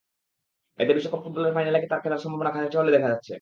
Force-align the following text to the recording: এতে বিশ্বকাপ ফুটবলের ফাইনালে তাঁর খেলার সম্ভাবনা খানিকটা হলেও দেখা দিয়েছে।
এতে 0.79 0.91
বিশ্বকাপ 0.93 1.19
ফুটবলের 1.23 1.53
ফাইনালে 1.55 1.79
তাঁর 1.83 2.01
খেলার 2.03 2.21
সম্ভাবনা 2.23 2.51
খানিকটা 2.53 2.77
হলেও 2.79 2.95
দেখা 2.95 3.09
দিয়েছে। 3.09 3.29